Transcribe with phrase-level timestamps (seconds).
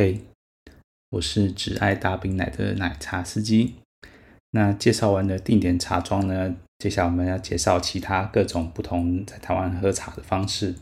[0.00, 0.18] 嘿，
[1.10, 3.74] 我是只爱大冰奶的奶茶司机。
[4.52, 10.74] 那介绍完了定点茶庄呢，接下来我们要介绍其他各种不同在台湾喝茶的方式。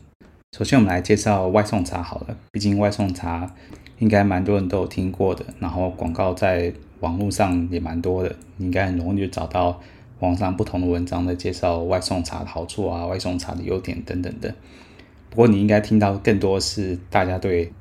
[0.57, 3.53] 首先，我们来介绍外送茶好了，毕竟外送茶
[3.97, 9.81] 应该蛮多人都有听过的，然后广告在网络上也蛮多的，你应该很容易就找到
[10.19, 14.55] 网上不同的文章在介绍外送茶的好处啊，外送茶的优点等等的。
[15.29, 17.73] 不过，你应该听到更多是大家对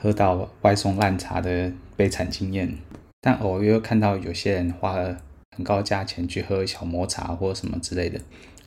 [0.00, 2.78] 喝到外送烂茶的悲惨经验，
[3.20, 5.20] 但偶尔又看到有些人花了
[5.54, 8.18] 很高价钱去喝小磨茶或什么之类的，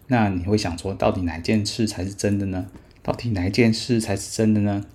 [0.08, 2.68] 那你会想说，到底哪件事才是真的呢？
[3.02, 4.86] 到底哪件事才是真的呢？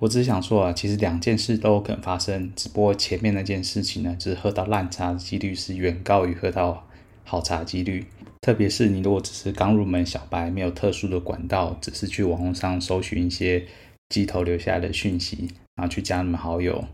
[0.00, 6.86] 我只是想说啊，其实两件事都可能发生，只不过前面那件事情呢，就是喝到烂茶的几率是远高于喝到
[7.24, 8.06] 好茶的几率。
[8.40, 13.66] 特别是你如果只是刚入门小白，没有特殊的管道，只是去网络上搜寻一些
[14.10, 15.48] 机头留下来的讯息。
[15.76, 16.84] 然后去加你们好友，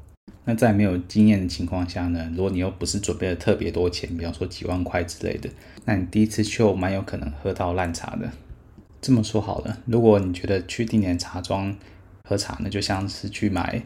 [0.44, 5.50] 那在没有经验的情况下呢，如果你又不是准备了特别多钱，比方说几万块之类的，
[5.86, 8.30] 那你第一次去蛮有可能喝到烂茶的。
[9.00, 11.76] 这么说好了，如果你觉得去定点茶庄
[12.28, 13.82] 喝茶呢，就像是去买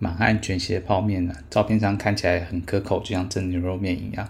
[0.00, 4.28] 满汉全席泡面呢，照片上看起来很可口，就像蒸牛肉面一样，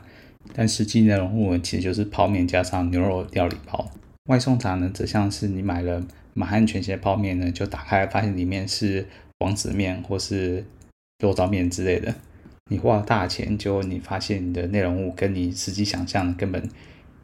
[0.52, 3.90] 但实际内容物其实就是泡面加上牛肉料理包。
[4.28, 6.02] 外送茶呢，则像是你买了
[6.34, 9.06] 满汉全席泡面呢，就打开发现里面是。
[9.40, 10.64] 王子面或是
[11.18, 12.14] 肉燥面之类的，
[12.70, 16.66] 你花了大钱，结果你发现你的内容物跟你实际想象根本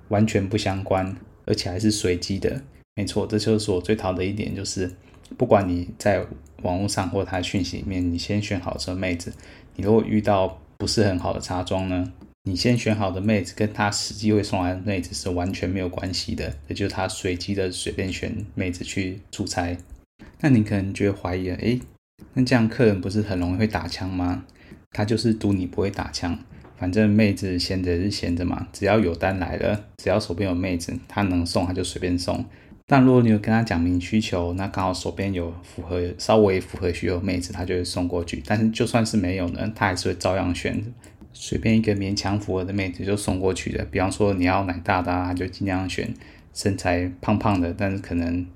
[0.08, 1.16] 完全不相关，
[1.46, 2.62] 而且还是随机的。
[2.96, 4.90] 没错，这就是我最讨的一点，就是
[5.38, 6.26] 不管你在
[6.62, 9.32] 网络上或他的讯息里面，你先选好这妹子，
[9.76, 12.12] 你如果遇到不是很好的茶庄呢，
[12.44, 19.76] 你先选好的妹子跟他实际会送来的妹子是完全没有关系的，也就是他随机的随便选妹子去出差。
[20.40, 21.80] 那你可能觉得怀疑了，诶。
[22.32, 24.44] 那这样客人不是很容易会打枪吗？
[24.92, 26.38] 他就是赌你不会打枪，
[26.78, 32.42] 反正妹子闲着是闲着嘛，只要有单来了，只要手边有妹子，他能送他就随便送。
[32.86, 38.42] 但如果你有跟他讲明需求，那刚好手边有符合稍微符合需求的妹子，他就会送过去。
[38.46, 40.82] 但是就算是没有呢，他还是会照样选
[41.32, 43.84] 随便一个勉强符合的妹子就送过去的。
[43.86, 46.12] 比方说你要奶大的，他就尽量选
[46.52, 48.46] 身材胖胖的，但是可能。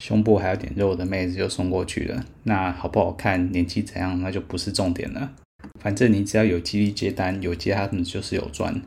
[0.00, 5.32] 胸部还有点肉的妹子就送过去了，那好不好看，年纪怎样，那就不是重点了。
[5.80, 8.82] 反正你只要有几率接单，有接他们就是有赚。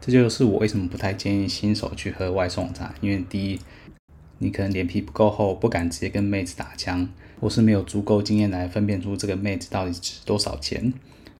[0.00, 3.60] 这就是我为什么不太建议新手去喝外送茶，因为第一，
[4.38, 7.08] 你可能脸皮不够厚，不敢直接跟妹子打枪，
[7.38, 10.92] 或是没有足够经验来分辨出这个妹子到底值多少钱，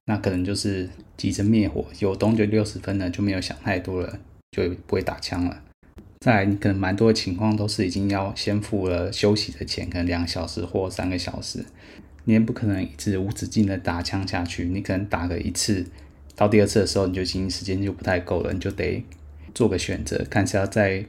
[0.07, 4.19] 那可能就是急着灭火，有东就六十分了，就没有想太多了，
[4.51, 5.61] 就不会打枪了。
[6.21, 11.63] 再来，你可能蛮多的情况都是已经要先付了休息的钱，可能两小时或三个小时，
[12.23, 14.65] 你也不可能一直无止境的打枪下去。
[14.65, 15.85] 你可能打个一次，
[16.35, 19.03] 到第二次的时候，你就已经时间就不太够了，你就得
[19.53, 21.05] 做个选择，看是要在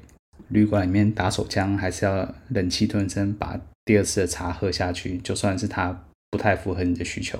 [0.48, 5.18] 旅馆里面打手枪，还是要忍气吞声把第二次的茶喝下去。
[5.18, 7.38] 就算是它不太符合你的需求，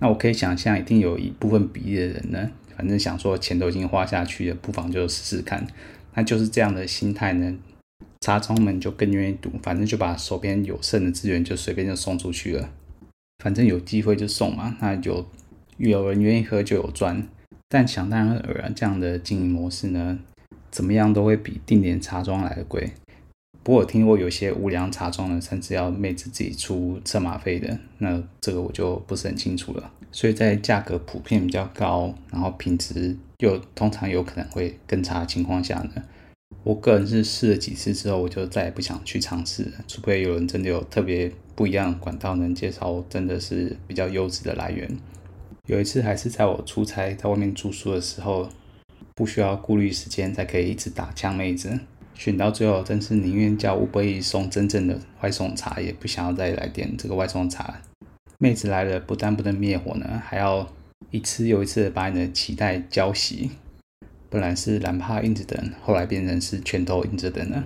[0.00, 5.66] 那我可以想象，一定有一部分比例的人呢，反正想说钱都已经花下去了，不妨就试试看。
[6.14, 7.56] 那就是这样的心态呢，
[8.20, 12.70] 茶庄们就更愿意赌，反正就把手边有剩的资源就随便就送出去了，
[13.44, 14.76] 反正有机会就送嘛。
[14.80, 15.26] 那有
[15.76, 17.28] 有人愿意喝就有赚，
[17.68, 20.18] 但想当然尔，这样的经营模式呢，
[20.70, 22.90] 怎么样都会比定点茶庄来的贵。
[23.62, 29.92] 不过我听过有些无良茶庄呢，甚至要妹子自己出车马费的，那这个我就不是很清楚了。
[30.10, 36.02] 所以在价格普遍比较高，然后品质又通常有可能会更差的情况下呢，
[36.64, 44.98] 我个人是试了几次之后，我就再也不想去尝试，除非有人真的有特别不一样管道能介绍，真的是比较优质的来源。
[45.66, 48.48] 有一次还是在我出差在外面住宿的时候，
[49.14, 51.78] 不需要顾虑时间，才可以一直打枪妹子，
[52.20, 57.80] 选到最后真是宁愿叫 Uber Eats 送真正的外送茶，也不想要再来点这个外送茶。
[58.38, 60.68] 妹子来了，不但不能灭火呢，还要
[61.10, 63.48] 一次又一次的把你的期待浇熄。
[64.28, 67.64] 本来是懒趴硬着等，后来变成是拳头硬着等了。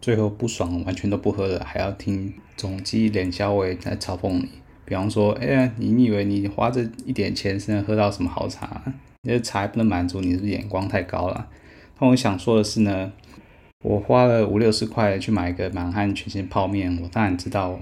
[0.00, 4.48] 最后不爽，完全都不喝了，还要听总机脸小伟在嘲讽你。
[4.84, 8.84] 比方说，哎呀，你以为你花这一点钱是能喝到什么好茶？
[9.22, 11.48] 你的茶不能满足你，是不是眼光太高了？
[11.98, 13.10] 那我想说的是呢，
[13.84, 17.78] 我花了五六十块去买一个满汉全席泡面，我当然知道。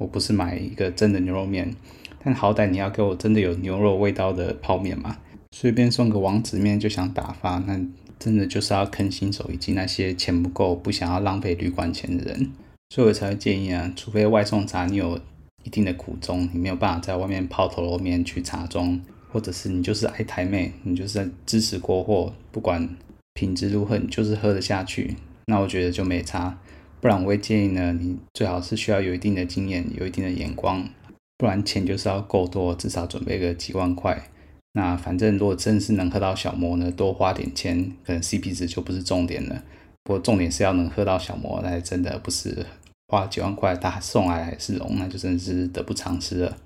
[0.00, 1.74] 我不是买一个真的牛肉面，
[2.22, 5.16] 但好歹你要给我真的有牛肉味道的泡面嘛。
[5.50, 7.80] 随便送个王子面就想打发，那
[8.16, 12.52] 真的就是要坑新手以及那些钱不够、不想要浪费旅馆钱的人。
[12.90, 15.20] 所以我才会建议啊，除非外送茶你有
[15.64, 19.00] 一定的苦衷，你没有办法在外面抛头露面去茶庄，
[19.32, 22.88] 或者是你就是爱台妹，你就是在支持国货，不管
[23.34, 25.16] 品质如何，你就是喝得下去，
[25.48, 26.58] 那我觉得就没差。
[27.00, 30.88] 不然我会建议呢，你最好是需要有一定的经验，有一定的眼光，
[31.36, 34.30] 不然钱就是要够多，至少准备个几万块。
[34.72, 39.62] 那反正如果真是能喝到小磨呢，多花点钱，可能 CP 值就不是重点了。
[40.02, 42.66] 不过重点是要能喝到小磨，那真的不是
[43.06, 46.58] 花几万块大送来还是龙，那就真的是得不偿失了。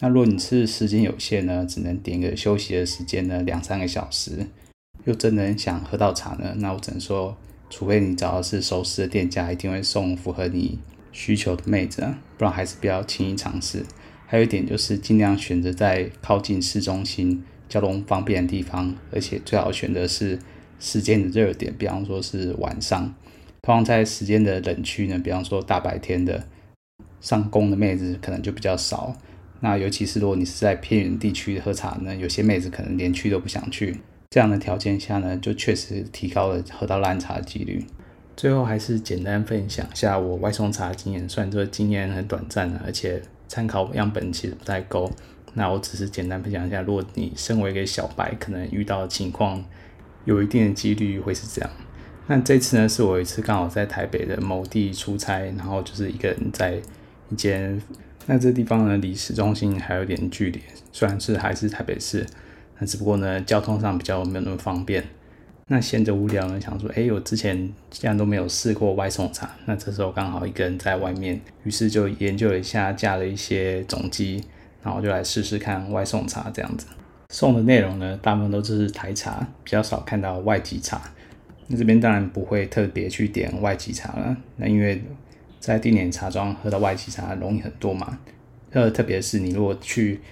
[0.00, 4.46] 那如果你是时间有限呢，只能点个休息的时间呢，两三个小时，
[5.04, 7.34] 又真的很想喝到茶呢，那我只能说。
[7.70, 10.78] 除非你找的是熟识的店家，一定会送符合你
[11.12, 13.84] 需求的妹子啊，不然还是不要轻易尝试。
[14.26, 20.38] 还有一点就是尽量选择在靠近市中心、交通方便的地方，而且最好选择是
[20.78, 23.14] 时间的热点，比方说是晚上。
[23.62, 26.46] 通常在时间的冷区呢，比方说大白天的
[27.20, 29.16] 上工的妹子可能就比较少。
[29.60, 33.96] 那尤其是如果你是在偏远地区喝茶呢，有些妹子可能连去都不想去。
[34.30, 37.86] 这样的条件下呢，就确实提高了喝到烂茶的几率。
[38.36, 45.10] 最后还是简单分享一下我外送茶的经验，虽然这个经验很短暂，而且参考样本其实不太够。
[45.54, 49.64] 那我只是简单分享一下，如果你身为一个小白，可能遇到的情况
[50.26, 51.70] 有一定的几率会是这样。
[52.26, 56.78] 那这次呢，是我一次刚好在台北的某地出差，然后就是一个人在
[57.30, 57.80] 一间，
[58.26, 60.60] 那这地方呢离市中心还有点距离，
[60.92, 62.26] 虽然是还是台北市。
[62.78, 65.04] 那只不过呢，交通上比较没有那么方便。
[65.70, 74.42] 那闲着无聊呢，想说，哎，我之前既然都没有试过外送茶，那这时候刚好一个人在外面，于是就研究了一下，架了一些总机，
[74.82, 76.86] 然后就来试试看外送茶这样子。
[77.28, 81.02] 送的内容呢，大部分都是台茶，比较少看到外籍茶。
[81.66, 85.04] 那这边当然不会特别去点外籍茶了，那因为
[85.60, 88.18] 在定点茶庄喝到外籍茶容易很多嘛。
[88.70, 90.22] 呃，特别是你如果去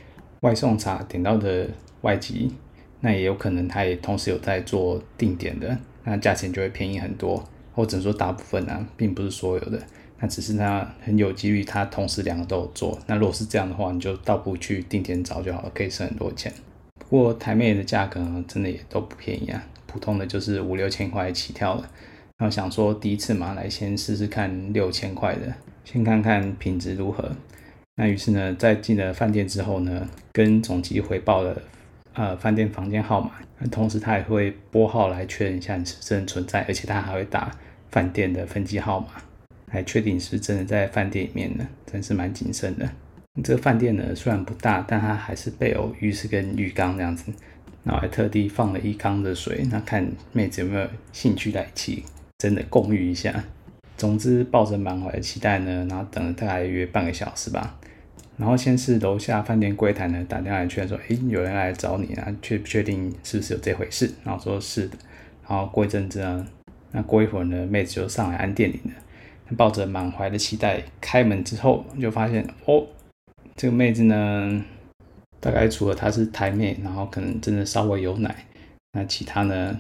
[0.41, 1.69] 外送茶点到的。
[2.03, 2.53] 外籍，
[3.01, 7.45] 那也有可能他也同时有在做定点的，那价钱就会便宜很多。
[7.75, 9.79] 或者说大部分啊，并不是所有的，
[10.19, 12.99] 那只是他很有几率他同时两个都有做。
[13.07, 16.51] 那如果是这样的话，你就倒不去定点找就好了，可以省很多钱。
[16.99, 18.19] 不过台妹的价格
[18.49, 21.87] 真的也都不便宜啊，普通的就是五六千块起跳了。
[22.39, 25.53] 那我想说第一次嘛，来先试试看六千块的，
[25.85, 27.31] 先看看品质如何。
[27.97, 31.61] 那于是呢，在进了饭店之后呢，跟总机回报了。
[32.17, 33.33] 呃，饭店房间号码，
[33.71, 37.55] 同时他也会拨号来确认一下你是真的存在，而且他还会打
[37.91, 39.09] 饭店的分机号码，
[39.71, 42.89] 来确定是不是真的在饭店里面呢，真是蛮谨慎的。
[43.45, 47.31] 这个饭店呢，虽然不大，但它还是备有浴室跟浴缸这样子，
[47.85, 52.03] 然后还特地放了一缸的水，那看妹子有没有兴趣来一起
[52.39, 53.45] 真的共浴一下。
[53.99, 57.76] 总之，抱着满怀的期待呢，然后等了大概约半个小时吧。
[58.37, 64.11] 然后先是楼下饭店柜台呢打电话来确认说，哎，有人来找你啊，确不确定是不是有这回事？
[64.25, 64.97] 然后说是的。
[65.49, 66.47] 然后过一阵子呢，
[66.93, 68.93] 那过一会儿呢，妹子就上来按电铃了。
[69.57, 72.85] 抱着满怀的期待开门之后，就发现哦，
[73.55, 74.65] 这个妹子呢，
[75.39, 78.45] 大概除了她是台妹，然后可能真的稍微有奶，
[78.93, 79.79] 那其他呢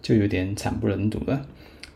[0.00, 1.44] 就有点惨不忍睹了。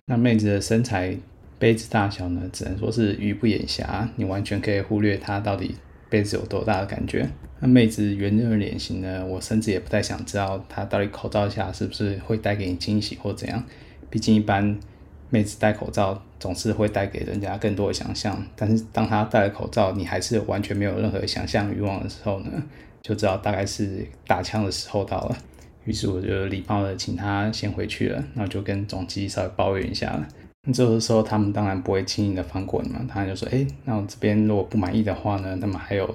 [0.06, 1.16] 那妹子的身材、
[1.60, 5.76] 杯子大小呢，只能说是鱼不眼瞎，你完全可以忽略她到底。
[6.12, 7.26] 杯子有多大的感觉？
[7.60, 9.24] 那妹子圆润的脸型呢？
[9.24, 13.64] 我甚至也不太想知道她到底口罩下是不是会带给你惊喜或怎样。
[14.10, 14.78] 毕竟一般
[15.30, 18.44] 妹子戴口罩总是会带给人家更多的想象。
[18.54, 22.62] 但是当她戴了口罩，你还是完全没有任何想象欲望的时候呢，
[23.00, 25.38] 就知道大概是打枪的时候到了。
[25.86, 30.28] 于是我就礼貌的请她先回去了，然后就跟总机稍微抱怨一下了。
[30.64, 33.04] 那这个时候，他们当然不会轻易的放过你嘛。
[33.08, 36.06] 他就说：“哎，那我这边如果不满意的话呢，那么还有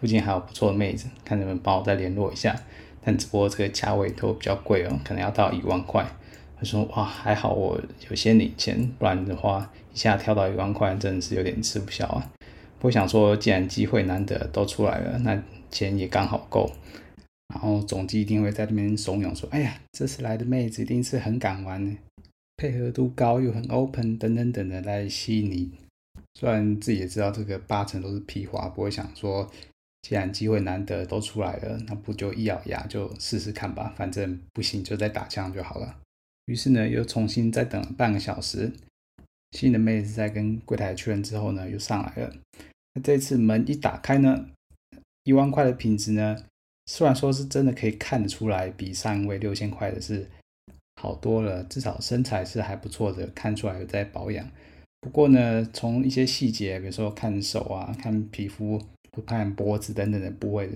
[0.00, 2.56] 附近还有不错的妹子，看能不能帮我再联络一下。
[3.04, 6.04] 但只不过这个价位都比较贵哦，可能要到一万块。”
[6.58, 12.32] 他说：“哇，还好我有些领钱，不然的话一下跳到一万块，真的是有点吃不消啊。”
[12.82, 15.40] 我想说，既然机会难得都出来了，那
[15.70, 16.72] 钱也刚好够。
[17.54, 21.96] 然后总机一定会在那边怂恿说：“哎呀，这次来的妹子一定是很敢玩。”
[22.58, 25.70] 配合度高又很 open 等等等的来吸引你，
[26.34, 29.50] 虽然自己也知道这个八成都是屁话，不会想说，
[30.00, 35.98] 既然机会难得都出来了，那不就一咬牙就试试看吧，反正不行就再打枪就好了。
[36.46, 38.72] 于是呢，又重新再等了半个小时，
[39.50, 42.34] 新的妹子在跟柜台确认之后呢，又上来了。
[42.94, 44.48] 那这次门一打开呢，
[45.24, 46.44] 一万块的品质呢，
[46.86, 50.30] 虽然说是真的可以看得出来，比上一位六千块的是。
[51.00, 54.48] 好多了，至少身材是还不错的，看出来有在保养。
[55.00, 58.82] 不过呢，从一些细节，比如说看手啊、看皮肤
[59.24, 60.68] 看脖子等等的部位，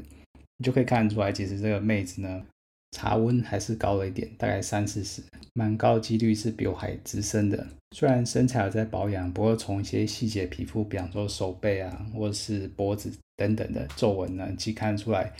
[0.58, 2.44] 你就可以看出来，其实这个妹子呢，
[2.92, 5.22] 茶温还是高了一点，大概三四十，
[5.54, 7.66] 蛮高几率是比我还资深的。
[7.96, 15.32] 虽然身材有在保养，不过从一些细节皮肤，比方说手背啊，或者是脖子等等的皱纹呢，其实看出来，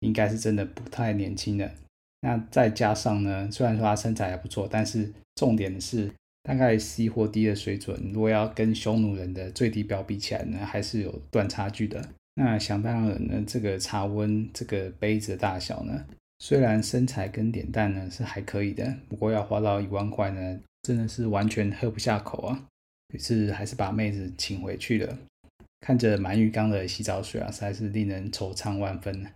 [0.00, 1.70] 应该是真的不太年轻的。
[2.20, 6.10] 那再加上呢，虽然说他身材还不错，但是重点是
[6.42, 12.02] 大概 C 或 D 的水准，如果要跟匈奴人的最低标比起来呢，还是有段差距的。
[12.34, 16.04] 那想当然呢，这个茶温，这个杯子的大小呢？
[16.40, 22.64] 虽然身材跟脸蛋呢是还可以的，不过要花到一万块呢，真的是完全喝不下口啊。
[23.12, 25.18] 于是还是把妹子请回去了。
[25.80, 29.30] 看着满浴缸的洗澡水啊，实在是令人惆怅万分呢。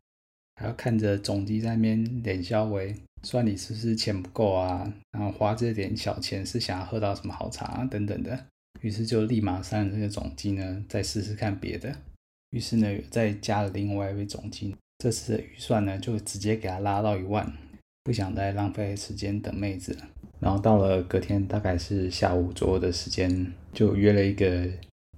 [0.62, 4.94] 还要看着总机在那边脸笑微，算你是不是钱不够啊？
[5.10, 8.38] 然后花这点小钱是想要喝到什么好茶啊，等等的。
[8.80, 11.92] 于是就立马删了这个总机呢，再试试看别的。
[12.50, 14.76] 于是呢，再加了另外一位总机。
[14.98, 17.52] 这次的预算呢，就直接给他拉到一万，
[18.04, 20.08] 不想再浪费时间等妹子了。
[20.38, 24.68] 然后到了隔天，大概是下午左右的时间，就约了一个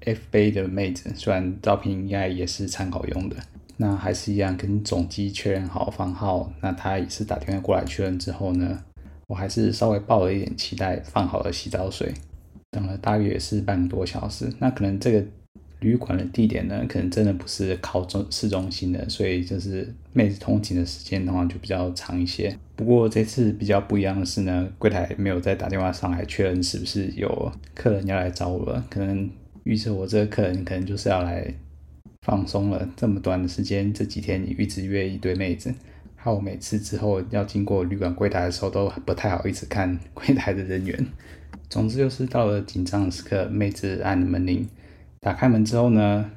[0.06, 3.36] F 杯的妹子，虽然照片应该也是参考用的，
[3.76, 6.52] 那还是一样跟总机确认好房号。
[6.60, 8.82] 那他也是打电话过来确认之后呢，
[9.26, 12.12] 我还是稍微抱了一点期待，放好了洗澡水，
[12.70, 14.52] 等了大约也是半个多小时。
[14.58, 15.24] 那可能这个。
[15.80, 22.56] 旅馆的地点呢，可能真的不是靠中市中心的，所以就是妹子通勤的时间的话就比较长一些。
[22.74, 29.28] 不过这次比较不一样的是呢，柜台没有再打电话上来确认是不是有客人要来找我了，可能
[29.64, 31.52] 预测我这个客人可能就是要来
[32.24, 32.88] 放松了。
[32.96, 35.72] 这么短的时间，这几天你一直约一堆妹子，
[36.16, 41.06] 还有每次之后要经过旅馆柜台的时候都不太好意思看柜台的人员。
[41.68, 44.66] 总之就是到了紧张的时刻，妹子按门铃。
[45.20, 46.30] 打开门之后呢，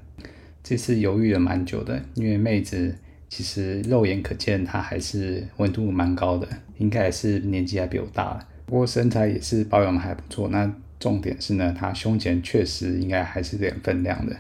[0.64, 2.96] 这次犹豫了蛮久的，因为妹子
[3.30, 10.48] 其实肉眼可见她还是温度蛮高的，应该也是年纪还比我大，不过身材也是保养的还不错。
[10.50, 14.36] 那重点是呢，她胸前确实应该还是有点分量的。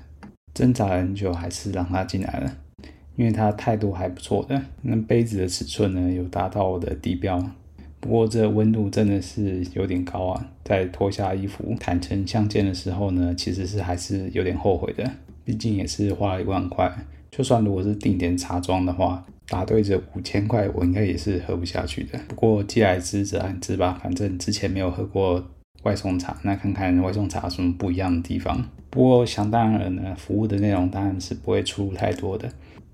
[0.57, 2.57] 挣扎了很久，还是让他进来了，
[3.15, 4.59] 因为他态度还不错的。
[4.81, 7.39] 那杯子的尺寸呢，有达到我的地标。
[7.99, 10.49] 不过这温度真的是有点高啊！
[10.63, 15.07] 在脱下衣服坦诚相见的时候呢，其实是还是有点后悔的。
[15.45, 16.91] 毕竟也是花了一万块，
[17.29, 22.19] 就算如果是定点茶庄的话，打对折五千块，我应该也是喝不下去的。
[22.27, 25.51] 不过既来之则安之吧，反正之前没有喝过
[25.83, 28.67] 外送茶，那看看外送茶有什么不一样的地方。
[28.89, 32.50] 不过想当然呢，服务的内容当然是不会出入太多的。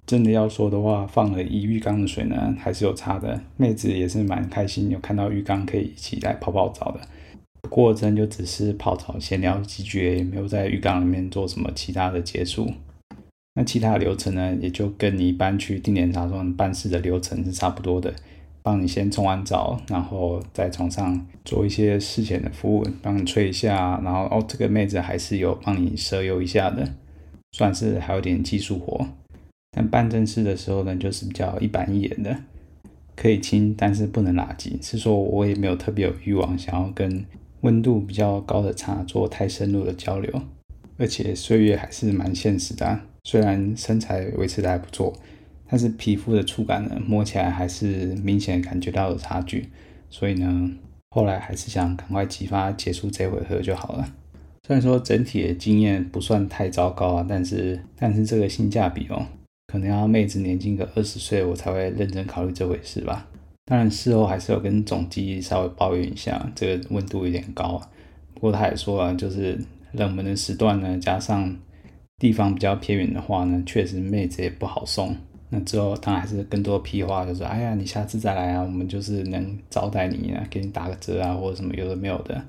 [0.06, 3.40] 真的要说的话，放了一浴缸的水呢，还是有差的。
[3.56, 7.00] 妹子也是蛮开心，有看到浴缸可以一起来泡泡澡的。
[7.62, 12.70] 不过真就只是泡澡闲聊几句，也没有在浴缸里面做什么其他的接触。
[13.56, 18.14] 那其他流程呢，也就跟你一般去定点茶庄办事的流程是差不多的。
[18.64, 26.94] 帮你先冲完澡，然后在床上做一些事前的服务，帮你吹一下，然后哦，这个妹子还是有帮你蛇油一下的，
[27.52, 29.06] 算是还有点技术活。
[29.76, 32.38] 但办正事的时候呢，就是比较一板一眼的，
[33.16, 34.82] 可以亲，但是不能拉近。
[34.82, 37.26] 是说我也没有特别有欲望想要跟
[37.62, 40.42] 温度比较高的茶做太深入的交流，
[40.98, 43.00] 而且岁月还是蛮现实的。
[43.26, 45.14] 虽然身材维持的还不错，
[45.74, 49.68] 但是皮肤的触感呢，摸起来还是明显感觉到有差距。
[50.08, 50.72] 所以呢，
[51.10, 54.14] 后来还是想赶快激发结束这回合就好了。
[54.68, 59.26] 虽然说整体的经验不算太糟糕啊，但是但是这个性价比哦。
[59.66, 63.28] 可能要妹子年轻个二十岁，我才会认真考虑这回事吧。
[63.66, 67.90] 当然事后还是有跟总机稍微抱怨一下，这个温度有点高啊。
[68.36, 69.60] 不过他也说了，就是
[69.94, 71.58] 冷门的时段呢，加上
[72.20, 75.18] 地方比较偏远的话呢，确实妹子也不好送。
[75.54, 82.44] 那之后当然还是更多屁话，就是哎呀，你下次再来啊，我们就是能招待你啊，给你打个折啊，或者什么有的没有的。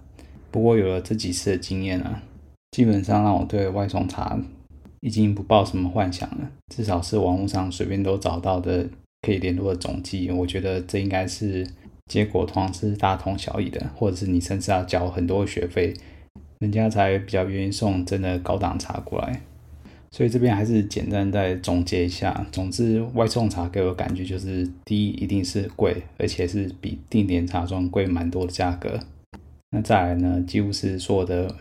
[0.50, 2.22] 不过有了这几次的经验啊，
[2.70, 4.38] 基本上让我对外送茶。
[5.00, 8.88] 已经不抱什么幻想了，至少是网络上随便都找到的
[9.20, 10.30] 可以联络的总机。
[10.30, 11.68] 我觉得这应该是
[12.06, 15.92] 结果，通常是大同小异的，或者是你甚至要交很多学费，
[16.60, 19.42] 人家才比较愿意送真的高档茶过来。
[20.14, 22.46] 所以这边还是简单再总结一下。
[22.52, 29.00] 总之，外送茶给我感觉就是，第一一定是贵，而且是比定点茶庄贵蛮多的价格。
[29.72, 31.52] 那再来呢，几乎是所有的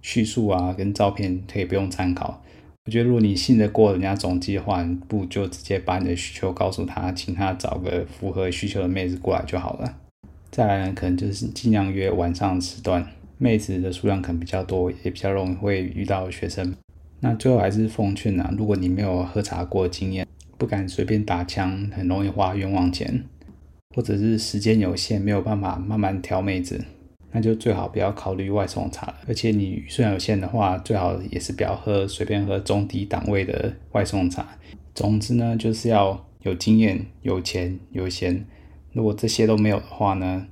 [0.00, 2.42] 叙述啊跟照片可以不用参考。
[2.86, 9.96] 我觉得，如果你信得过人家总机的话，不就直接把你的需求告诉他，请他找个符合需求的妹子过来就好了。
[10.50, 13.06] 再来呢，可能就是尽量约晚上时段，
[13.38, 16.74] 妹子的数量可能比较多，也比较容易会遇到学生。
[17.24, 20.26] 那最后还是奉劝啊，如果你没有喝茶过的经验，
[20.58, 23.22] 不敢随便打枪，很容易花冤枉钱，
[23.94, 26.84] 或者是时间有限，没有办法慢慢挑妹子，
[27.30, 29.14] 那就最好不要考虑外送茶了。
[29.28, 34.58] 而且你预算有限的话，最好也是不要喝随便喝中低档位的外送茶。
[34.92, 38.44] 总之呢，就是要有经验、有钱、有闲。
[38.92, 40.48] 如果这些都没有的话呢，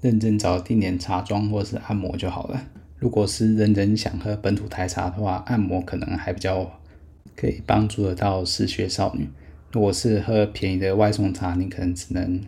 [0.00, 2.62] 认真找定点茶庄或是按摩就好了。
[3.04, 6.80] 如果是人人想喝本土台茶的话，按摩可能还比较
[7.36, 9.28] 可以帮助得到嗜血少女。
[9.72, 12.40] 如果是喝便宜的外送茶，你可能只能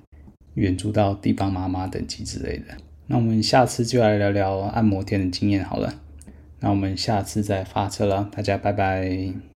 [0.54, 2.64] 援助到地方妈妈等级之类的。
[3.06, 5.92] 那我们下次就来聊聊按摩店的经验好了。
[6.60, 9.55] 那我们下次再发车了，大家拜拜。